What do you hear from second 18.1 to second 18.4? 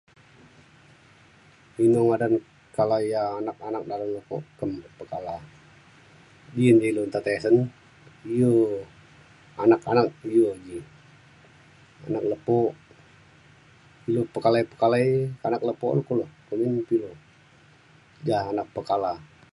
ja